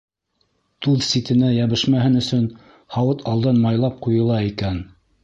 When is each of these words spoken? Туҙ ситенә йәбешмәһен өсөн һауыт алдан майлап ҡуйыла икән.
Туҙ 0.85 1.01
ситенә 1.07 1.51
йәбешмәһен 1.57 2.21
өсөн 2.21 2.47
һауыт 2.97 3.21
алдан 3.33 3.61
майлап 3.67 4.01
ҡуйыла 4.07 4.39
икән. 4.49 4.81